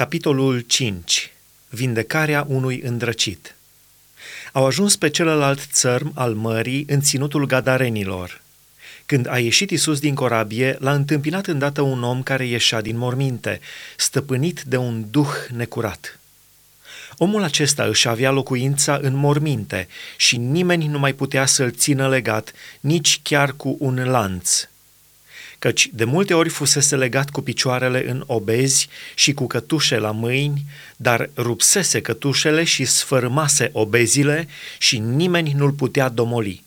Capitolul 0.00 0.60
5. 0.60 1.32
Vindecarea 1.68 2.44
unui 2.48 2.80
îndrăcit. 2.80 3.56
Au 4.52 4.66
ajuns 4.66 4.96
pe 4.96 5.10
celălalt 5.10 5.60
țărm 5.72 6.12
al 6.14 6.34
mării 6.34 6.84
în 6.88 7.00
ținutul 7.00 7.46
gadarenilor. 7.46 8.40
Când 9.06 9.26
a 9.28 9.38
ieșit 9.38 9.70
Isus 9.70 9.98
din 9.98 10.14
corabie, 10.14 10.76
l-a 10.78 10.92
întâmpinat 10.92 11.46
îndată 11.46 11.80
un 11.80 12.02
om 12.02 12.22
care 12.22 12.46
ieșea 12.46 12.80
din 12.80 12.96
morminte, 12.96 13.60
stăpânit 13.96 14.62
de 14.62 14.76
un 14.76 15.04
duh 15.10 15.32
necurat. 15.48 16.18
Omul 17.16 17.42
acesta 17.42 17.84
își 17.84 18.08
avea 18.08 18.30
locuința 18.30 18.98
în 19.02 19.14
morminte 19.14 19.88
și 20.16 20.36
nimeni 20.36 20.86
nu 20.86 20.98
mai 20.98 21.12
putea 21.12 21.46
să-l 21.46 21.72
țină 21.72 22.08
legat, 22.08 22.52
nici 22.80 23.20
chiar 23.22 23.52
cu 23.52 23.76
un 23.78 24.04
lanț, 24.04 24.68
căci 25.60 25.88
de 25.92 26.04
multe 26.04 26.34
ori 26.34 26.48
fusese 26.48 26.96
legat 26.96 27.30
cu 27.30 27.40
picioarele 27.40 28.10
în 28.10 28.22
obezi 28.26 28.88
și 29.14 29.32
cu 29.32 29.46
cătușe 29.46 29.98
la 29.98 30.10
mâini, 30.10 30.64
dar 30.96 31.30
rupsese 31.36 32.00
cătușele 32.00 32.64
și 32.64 32.84
sfărâmase 32.84 33.70
obezile 33.72 34.48
și 34.78 34.98
nimeni 34.98 35.52
nu-l 35.52 35.72
putea 35.72 36.08
domoli. 36.08 36.62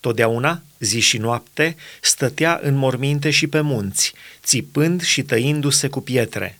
Totdeauna, 0.00 0.62
zi 0.78 1.00
și 1.00 1.18
noapte, 1.18 1.76
stătea 2.00 2.60
în 2.62 2.74
morminte 2.74 3.30
și 3.30 3.46
pe 3.46 3.60
munți, 3.60 4.14
țipând 4.42 5.02
și 5.02 5.22
tăindu-se 5.22 5.88
cu 5.88 6.00
pietre. 6.00 6.58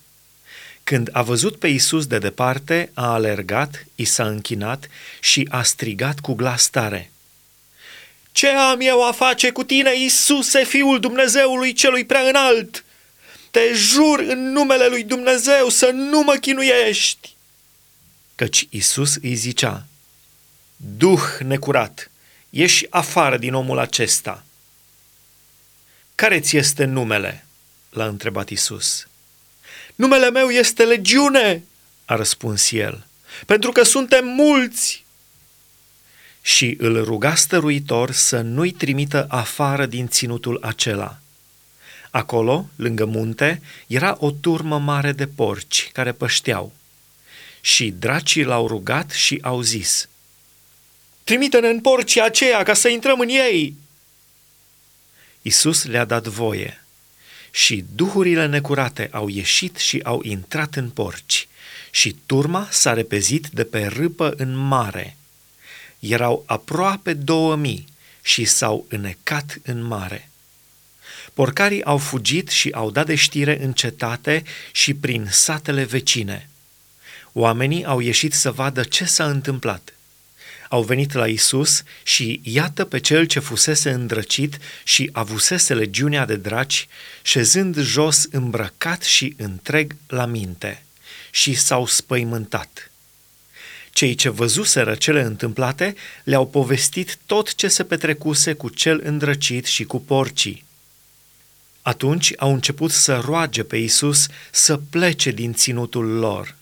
Când 0.85 1.09
a 1.13 1.23
văzut 1.23 1.57
pe 1.57 1.69
Isus 1.69 2.07
de 2.07 2.19
departe, 2.19 2.91
a 2.95 3.13
alergat, 3.13 3.87
i 3.95 4.05
s-a 4.05 4.27
închinat 4.27 4.89
și 5.21 5.47
a 5.51 5.63
strigat 5.63 6.21
cu 6.21 6.35
glas 6.35 6.69
tare– 6.69 7.11
ce 8.41 8.49
am 8.49 8.81
eu 8.81 9.07
a 9.07 9.13
face 9.13 9.51
cu 9.51 9.65
tine, 9.65 9.99
Iisuse, 9.99 10.65
Fiul 10.65 11.01
Dumnezeului 11.01 11.73
celui 11.73 12.05
prea 12.05 12.21
înalt? 12.21 12.85
Te 13.51 13.73
jur 13.73 14.19
în 14.19 14.53
numele 14.53 14.87
lui 14.87 15.03
Dumnezeu 15.03 15.69
să 15.69 15.91
nu 15.91 16.23
mă 16.23 16.35
chinuiești! 16.35 17.35
Căci 18.35 18.67
Iisus 18.71 19.17
îi 19.23 19.35
zicea, 19.35 19.87
Duh 20.77 21.23
necurat, 21.39 22.11
ieși 22.51 22.87
afară 22.91 23.37
din 23.37 23.55
omul 23.55 23.79
acesta. 23.79 24.45
Care 26.15 26.41
ți 26.41 26.57
este 26.57 26.85
numele? 26.85 27.47
l-a 27.91 28.07
întrebat 28.07 28.51
Iisus. 28.51 29.09
Numele 29.95 30.31
meu 30.31 30.49
este 30.49 30.85
Legiune, 30.85 31.65
a 32.05 32.15
răspuns 32.15 32.71
el, 32.71 33.07
pentru 33.47 33.73
că 33.73 33.83
suntem 33.83 34.27
mulți 34.27 35.05
și 36.43 36.77
îl 36.79 37.05
ruga 37.05 37.35
stăruitor 37.35 38.11
să 38.11 38.41
nu-i 38.41 38.71
trimită 38.71 39.27
afară 39.29 39.87
din 39.87 40.09
ținutul 40.09 40.59
acela. 40.63 41.19
Acolo, 42.11 42.69
lângă 42.77 43.05
munte, 43.05 43.63
era 43.87 44.17
o 44.19 44.31
turmă 44.31 44.79
mare 44.79 45.13
de 45.13 45.27
porci 45.27 45.91
care 45.93 46.13
pășteau. 46.13 46.73
Și 47.61 47.91
dracii 47.91 48.45
l-au 48.45 48.67
rugat 48.67 49.11
și 49.11 49.39
au 49.43 49.61
zis, 49.61 50.09
Trimite-ne 51.25 51.69
în 51.69 51.81
porcii 51.81 52.23
aceia 52.23 52.63
ca 52.63 52.75
să 52.75 52.89
intrăm 52.89 53.21
în 53.21 53.29
ei! 53.29 53.75
Isus 55.43 55.85
le-a 55.85 56.05
dat 56.05 56.27
voie 56.27 56.85
și 57.51 57.85
duhurile 57.95 58.47
necurate 58.47 59.09
au 59.13 59.29
ieșit 59.29 59.77
și 59.77 60.01
au 60.03 60.21
intrat 60.23 60.75
în 60.75 60.91
porci 60.91 61.49
și 61.91 62.17
turma 62.27 62.69
s-a 62.71 62.93
repezit 62.93 63.47
de 63.47 63.65
pe 63.65 63.87
râpă 63.87 64.35
în 64.37 64.57
mare– 64.57 65.15
erau 66.01 66.43
aproape 66.47 67.15
două 67.15 67.57
mii 67.57 67.87
și 68.23 68.45
s-au 68.45 68.87
înecat 68.89 69.59
în 69.63 69.83
mare. 69.83 70.31
Porcarii 71.35 71.85
au 71.85 71.99
fugit 71.99 72.49
și 72.49 72.71
au 72.71 72.91
dat 72.91 73.07
de 73.07 73.15
știre 73.15 73.63
în 73.63 73.73
cetate 73.73 74.43
și 74.73 74.95
prin 74.95 75.29
satele 75.31 75.85
vecine. 75.85 76.49
Oamenii 77.33 77.85
au 77.85 78.01
ieșit 78.01 78.33
să 78.33 78.51
vadă 78.51 78.83
ce 78.83 79.05
s-a 79.05 79.27
întâmplat. 79.27 79.95
Au 80.69 80.83
venit 80.83 81.13
la 81.13 81.27
Isus 81.27 81.83
și 82.03 82.41
iată 82.43 82.85
pe 82.85 82.99
cel 82.99 83.25
ce 83.25 83.39
fusese 83.39 83.91
îndrăcit 83.91 84.59
și 84.85 85.11
avusese 85.13 85.75
legiunea 85.75 86.27
de 86.27 86.37
draci, 86.37 86.89
șezând 87.23 87.79
jos 87.79 88.27
îmbrăcat 88.31 89.03
și 89.03 89.35
întreg 89.37 89.97
la 90.07 90.27
minte. 90.27 90.83
Și 91.31 91.55
s-au 91.55 91.87
spăimântat. 91.87 92.90
Cei 94.01 94.15
ce 94.15 94.29
văzuseră 94.29 94.95
cele 94.95 95.23
întâmplate 95.23 95.95
le-au 96.25 96.47
povestit 96.47 97.19
tot 97.27 97.55
ce 97.55 97.69
se 97.69 97.85
petrecuse 97.85 98.53
cu 98.53 98.69
cel 98.69 99.01
îndrăcit 99.05 99.65
și 99.65 99.85
cu 99.85 100.01
porcii. 100.01 100.65
Atunci 101.83 102.33
au 102.37 102.53
început 102.53 102.91
să 102.91 103.17
roage 103.25 103.63
pe 103.63 103.77
Isus 103.77 104.27
să 104.51 104.77
plece 104.77 105.31
din 105.31 105.53
ținutul 105.53 106.07
lor. 106.07 106.57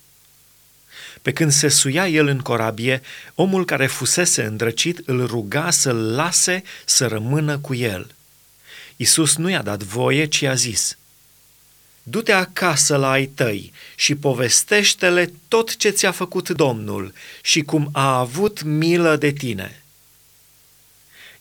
Pe 1.22 1.32
când 1.32 1.53
se 1.53 1.69
suia 1.69 2.09
el 2.09 2.26
în 2.26 2.38
corabie, 2.38 3.03
omul 3.34 3.65
care 3.65 3.87
fusese 3.87 4.44
îndrăcit 4.44 5.00
îl 5.05 5.26
ruga 5.26 5.70
să-l 5.70 6.15
lase 6.15 6.62
să 6.84 7.06
rămână 7.06 7.59
cu 7.59 7.75
el. 7.75 8.15
Isus 8.97 9.37
nu 9.37 9.50
i-a 9.50 9.62
dat 9.62 9.82
voie, 9.82 10.25
ci 10.25 10.43
a 10.43 10.55
zis– 10.55 10.97
Du-te 12.10 12.32
acasă 12.32 12.96
la 12.96 13.10
ai 13.10 13.26
tăi 13.26 13.72
și 13.94 14.14
povestește-le 14.14 15.32
tot 15.48 15.76
ce 15.76 15.88
ți-a 15.91 16.10
făcut 16.10 16.48
Domnul 16.48 17.12
și 17.42 17.62
cum 17.62 17.88
a 17.92 18.19
avut 18.19 18.62
milă 18.62 19.16
de 19.16 19.30
tine. 19.30 19.82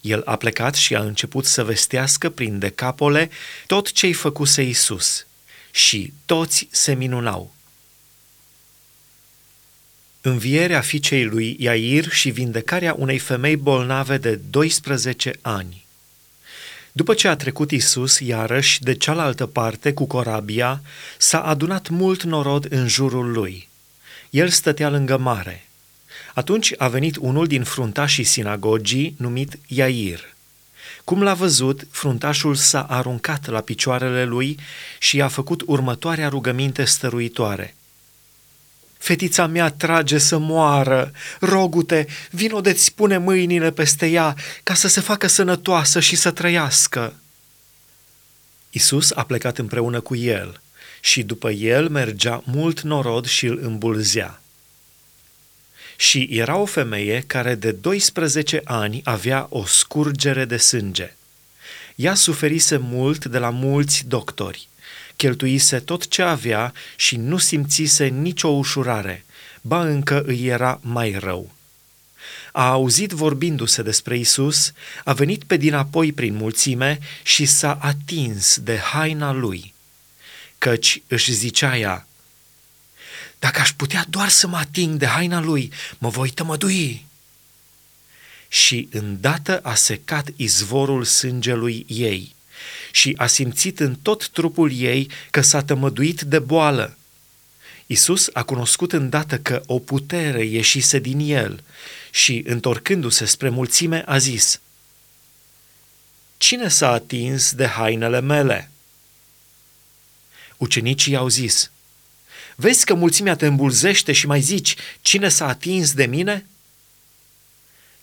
El 0.01 0.21
a 0.25 0.35
plecat 0.35 0.75
și 0.75 0.95
a 0.95 1.01
început 1.01 1.45
să 1.45 1.63
vestească 1.63 2.29
prin 2.29 2.59
decapole 2.59 3.29
tot 3.65 3.91
ce-i 3.91 4.13
făcuse 4.13 4.61
Isus 4.61 5.25
și 5.71 6.13
toți 6.25 6.67
se 6.71 6.93
minunau. 6.93 7.55
Învierea 10.21 10.81
fiicei 10.81 11.25
lui 11.25 11.55
Iair 11.59 12.09
și 12.09 12.29
vindecarea 12.29 12.93
unei 12.93 13.19
femei 13.19 13.55
bolnave 13.55 14.17
de 14.17 14.35
12 14.35 15.33
ani. 15.41 15.86
După 16.97 17.13
ce 17.13 17.27
a 17.27 17.35
trecut 17.35 17.71
Isus 17.71 18.19
iarăși 18.19 18.81
de 18.81 18.93
cealaltă 18.93 19.45
parte 19.45 19.93
cu 19.93 20.05
corabia, 20.05 20.81
s-a 21.17 21.41
adunat 21.41 21.89
mult 21.89 22.23
norod 22.23 22.65
în 22.69 22.87
jurul 22.87 23.31
lui. 23.31 23.69
El 24.29 24.49
stătea 24.49 24.89
lângă 24.89 25.17
mare. 25.17 25.67
Atunci 26.33 26.73
a 26.77 26.87
venit 26.87 27.15
unul 27.19 27.47
din 27.47 27.63
fruntașii 27.63 28.23
sinagogii, 28.23 29.15
numit 29.17 29.59
Iair. 29.67 30.19
Cum 31.03 31.23
l-a 31.23 31.33
văzut, 31.33 31.87
fruntașul 31.91 32.55
s-a 32.55 32.81
aruncat 32.83 33.47
la 33.47 33.61
picioarele 33.61 34.25
lui 34.25 34.59
și 34.99 35.21
a 35.21 35.27
făcut 35.27 35.63
următoarea 35.65 36.29
rugăminte 36.29 36.83
stăruitoare. 36.83 37.75
Fetița 38.97 39.47
mea 39.47 39.69
trage 39.69 40.17
să 40.17 40.37
moară. 40.37 41.11
Rogute, 41.39 42.07
vino 42.31 42.61
de-ți 42.61 42.93
pune 42.93 43.17
mâinile 43.17 43.71
peste 43.71 44.07
ea 44.07 44.35
ca 44.63 44.73
să 44.73 44.87
se 44.87 45.01
facă 45.01 45.27
sănătoasă 45.27 45.99
și 45.99 46.15
să 46.15 46.31
trăiască. 46.31 47.13
Isus 48.69 49.11
a 49.11 49.23
plecat 49.23 49.57
împreună 49.57 49.99
cu 49.99 50.15
el 50.15 50.61
și 50.99 51.23
după 51.23 51.51
el 51.51 51.89
mergea 51.89 52.43
mult 52.45 52.81
norod 52.81 53.25
și 53.25 53.45
îl 53.45 53.59
îmbulzea. 53.61 54.41
Și 55.95 56.27
era 56.31 56.55
o 56.55 56.65
femeie 56.65 57.23
care 57.27 57.55
de 57.55 57.71
12 57.71 58.61
ani 58.63 59.01
avea 59.03 59.47
o 59.49 59.65
scurgere 59.65 60.45
de 60.45 60.57
sânge. 60.57 61.16
Ea 61.97 62.15
suferise 62.15 62.77
mult 62.77 63.25
de 63.25 63.37
la 63.37 63.49
mulți 63.49 64.03
doctori 64.07 64.67
cheltuise 65.17 65.79
tot 65.79 66.07
ce 66.07 66.21
avea 66.21 66.73
și 66.95 67.15
nu 67.15 67.37
simțise 67.37 68.05
nicio 68.05 68.47
ușurare, 68.47 69.25
ba 69.61 69.81
încă 69.87 70.23
îi 70.25 70.45
era 70.45 70.79
mai 70.81 71.11
rău. 71.19 71.51
A 72.51 72.67
auzit 72.69 73.11
vorbindu-se 73.11 73.81
despre 73.81 74.17
Isus, 74.17 74.71
a 75.03 75.13
venit 75.13 75.43
pe 75.43 75.57
dinapoi 75.57 76.13
prin 76.13 76.35
mulțime 76.35 76.99
și 77.23 77.45
s-a 77.45 77.77
atins 77.81 78.59
de 78.59 78.77
haina 78.77 79.31
lui, 79.31 79.73
căci 80.57 81.01
își 81.07 81.33
zicea 81.33 81.77
ea, 81.77 82.07
Dacă 83.39 83.59
aș 83.59 83.71
putea 83.71 84.05
doar 84.09 84.29
să 84.29 84.47
mă 84.47 84.57
ating 84.57 84.97
de 84.97 85.05
haina 85.05 85.41
lui, 85.41 85.71
mă 85.97 86.09
voi 86.09 86.29
tămădui. 86.29 87.05
Și 88.47 88.89
îndată 88.91 89.59
a 89.59 89.75
secat 89.75 90.27
izvorul 90.35 91.03
sângelui 91.03 91.85
ei 91.87 92.35
și 92.91 93.13
a 93.17 93.27
simțit 93.27 93.79
în 93.79 93.95
tot 93.95 94.29
trupul 94.29 94.71
ei 94.73 95.09
că 95.29 95.41
s-a 95.41 95.63
tămăduit 95.63 96.21
de 96.21 96.39
boală. 96.39 96.97
Isus 97.85 98.29
a 98.33 98.43
cunoscut 98.43 98.93
îndată 98.93 99.37
că 99.37 99.61
o 99.65 99.79
putere 99.79 100.45
ieșise 100.45 100.99
din 100.99 101.19
el 101.19 101.63
și, 102.11 102.43
întorcându-se 102.45 103.25
spre 103.25 103.49
mulțime, 103.49 104.03
a 104.05 104.17
zis, 104.17 104.61
Cine 106.37 106.67
s-a 106.67 106.91
atins 106.91 107.53
de 107.53 107.65
hainele 107.65 108.21
mele? 108.21 108.71
Ucenicii 110.57 111.15
au 111.15 111.27
zis, 111.27 111.71
Vezi 112.55 112.85
că 112.85 112.93
mulțimea 112.93 113.35
te 113.35 113.45
îmbulzește 113.45 114.11
și 114.11 114.27
mai 114.27 114.41
zici, 114.41 114.75
cine 115.01 115.29
s-a 115.29 115.47
atins 115.47 115.93
de 115.93 116.05
mine?" 116.05 116.45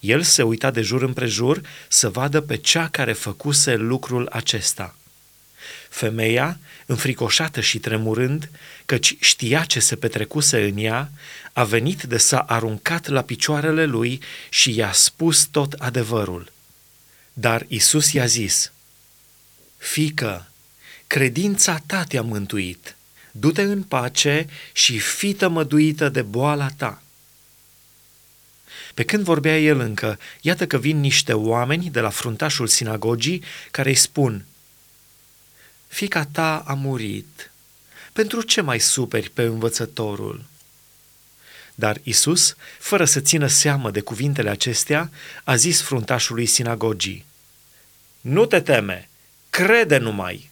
El 0.04 0.22
se 0.22 0.42
uita 0.42 0.70
de 0.70 0.80
jur 0.80 1.02
împrejur 1.02 1.60
să 1.88 2.08
vadă 2.08 2.40
pe 2.40 2.56
cea 2.56 2.88
care 2.88 3.12
făcuse 3.12 3.74
lucrul 3.74 4.28
acesta. 4.30 4.96
Femeia, 5.88 6.58
înfricoșată 6.86 7.60
și 7.60 7.78
tremurând, 7.78 8.50
căci 8.86 9.16
știa 9.20 9.64
ce 9.64 9.80
se 9.80 9.96
petrecuse 9.96 10.64
în 10.64 10.76
ea, 10.78 11.10
a 11.52 11.64
venit 11.64 12.02
de 12.02 12.16
s-a 12.16 12.38
aruncat 12.38 13.06
la 13.08 13.22
picioarele 13.22 13.84
lui 13.84 14.20
și 14.48 14.74
i-a 14.74 14.92
spus 14.92 15.44
tot 15.44 15.72
adevărul. 15.72 16.52
Dar 17.32 17.64
Isus 17.68 18.12
i-a 18.12 18.26
zis, 18.26 18.72
Fică, 19.76 20.48
credința 21.06 21.82
ta 21.86 22.04
te-a 22.04 22.22
mântuit, 22.22 22.96
du-te 23.30 23.62
în 23.62 23.82
pace 23.82 24.46
și 24.72 24.98
fii 24.98 25.32
tămăduită 25.32 26.08
de 26.08 26.22
boala 26.22 26.68
ta. 26.76 27.03
Pe 28.94 29.04
când 29.04 29.24
vorbea 29.24 29.60
el 29.60 29.80
încă, 29.80 30.18
iată 30.40 30.66
că 30.66 30.78
vin 30.78 31.00
niște 31.00 31.32
oameni 31.32 31.90
de 31.90 32.00
la 32.00 32.08
fruntașul 32.08 32.66
sinagogii 32.66 33.42
care 33.70 33.88
îi 33.88 33.94
spun, 33.94 34.44
Fica 35.86 36.24
ta 36.24 36.58
a 36.66 36.72
murit, 36.72 37.50
pentru 38.12 38.42
ce 38.42 38.60
mai 38.60 38.78
superi 38.78 39.30
pe 39.30 39.42
învățătorul? 39.42 40.44
Dar 41.74 42.00
Isus, 42.02 42.56
fără 42.78 43.04
să 43.04 43.20
țină 43.20 43.46
seamă 43.46 43.90
de 43.90 44.00
cuvintele 44.00 44.50
acestea, 44.50 45.10
a 45.44 45.56
zis 45.56 45.80
fruntașului 45.82 46.46
sinagogii, 46.46 47.24
Nu 48.20 48.46
te 48.46 48.60
teme, 48.60 49.08
crede 49.50 49.96
numai! 49.96 50.50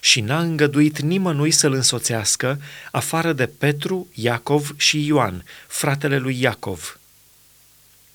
Și 0.00 0.20
n-a 0.20 0.40
îngăduit 0.40 0.98
nimănui 1.00 1.50
să-l 1.50 1.72
însoțească, 1.72 2.60
afară 2.90 3.32
de 3.32 3.46
Petru, 3.46 4.08
Iacov 4.14 4.74
și 4.76 5.06
Ioan, 5.06 5.44
fratele 5.66 6.18
lui 6.18 6.40
Iacov. 6.40 6.99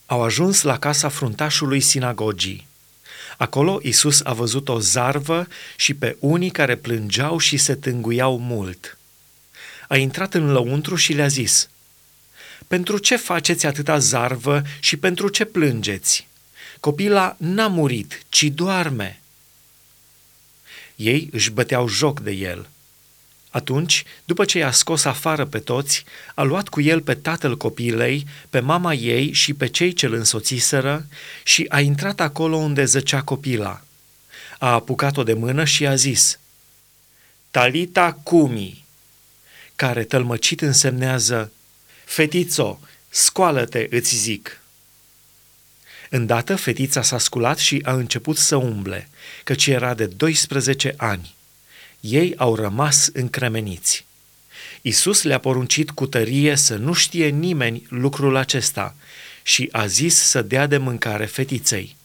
Au 0.05 0.23
ajuns 0.23 0.61
la 0.61 0.79
casa 0.79 1.09
fruntașului 1.09 1.79
sinagogii. 1.79 2.67
Acolo 3.37 3.79
Isus 3.81 4.21
a 4.23 4.33
văzut 4.33 4.69
o 4.69 4.79
zarvă 4.79 5.47
și 5.75 5.93
pe 5.93 6.17
unii 6.19 6.49
care 6.49 6.75
plângeau 6.75 7.37
și 7.37 7.57
se 7.57 7.75
tânguiau 7.75 8.39
mult. 8.39 8.97
A 9.87 9.97
intrat 9.97 10.33
în 10.33 10.51
lăuntru 10.51 10.95
și 10.95 11.13
le-a 11.13 11.27
zis, 11.27 11.69
Pentru 12.67 12.97
ce 12.97 13.15
faceți 13.15 13.65
atâta 13.65 13.97
zarvă 13.97 14.61
și 14.79 14.97
pentru 14.97 15.27
ce 15.29 15.45
plângeți? 15.45 16.27
Copila 16.79 17.35
n-a 17.39 17.67
murit, 17.67 18.21
ci 18.29 18.43
doarme. 18.43 19.19
Ei 20.95 21.29
își 21.31 21.51
băteau 21.51 21.87
joc 21.87 22.19
de 22.19 22.31
el– 22.31 22.69
atunci, 23.55 24.03
după 24.25 24.45
ce 24.45 24.57
i-a 24.57 24.71
scos 24.71 25.05
afară 25.05 25.45
pe 25.45 25.59
toți, 25.59 26.03
a 26.33 26.43
luat 26.43 26.67
cu 26.67 26.81
el 26.81 27.01
pe 27.01 27.13
tatăl 27.13 27.57
copilei, 27.57 28.27
pe 28.49 28.59
mama 28.59 28.93
ei 28.93 29.31
și 29.31 29.53
pe 29.53 29.67
cei 29.67 29.93
ce 29.93 30.05
îl 30.05 30.13
însoțiseră 30.13 31.05
și 31.43 31.65
a 31.69 31.79
intrat 31.79 32.19
acolo 32.19 32.55
unde 32.55 32.85
zăcea 32.85 33.21
copila. 33.21 33.83
A 34.59 34.73
apucat-o 34.73 35.23
de 35.23 35.33
mână 35.33 35.65
și 35.65 35.87
a 35.87 35.95
zis, 35.95 36.39
Talita 37.51 38.19
cumi, 38.23 38.85
care 39.75 40.03
tălmăcit 40.03 40.61
însemnează, 40.61 41.51
Fetițo, 42.05 42.79
scoală-te, 43.09 43.87
îți 43.89 44.15
zic. 44.15 44.61
Îndată 46.09 46.55
fetița 46.55 47.01
s-a 47.01 47.17
sculat 47.17 47.57
și 47.57 47.81
a 47.83 47.93
început 47.93 48.37
să 48.37 48.55
umble, 48.55 49.09
căci 49.43 49.67
era 49.67 49.93
de 49.93 50.05
12 50.05 50.93
ani 50.97 51.35
ei 52.05 52.33
au 52.37 52.55
rămas 52.55 53.09
încremeniți. 53.13 54.05
Isus 54.81 55.23
le-a 55.23 55.39
poruncit 55.39 55.91
cu 55.91 56.05
tărie 56.05 56.55
să 56.55 56.75
nu 56.75 56.93
știe 56.93 57.27
nimeni 57.27 57.85
lucrul 57.89 58.35
acesta 58.35 58.95
și 59.43 59.69
a 59.71 59.85
zis 59.85 60.15
să 60.15 60.41
dea 60.41 60.67
de 60.67 60.77
mâncare 60.77 61.25
fetiței. 61.25 61.95